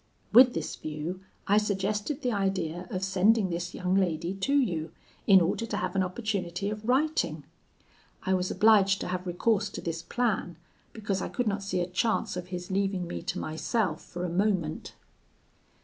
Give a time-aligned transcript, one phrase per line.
[0.33, 4.89] With this view I suggested the idea of sending this young lady to you,
[5.27, 7.43] in order to have an opportunity of writing;
[8.23, 10.57] I was obliged to have recourse to this plan,
[10.91, 14.29] because I could not see a chance of his leaving me to myself for a
[14.29, 14.95] moment.'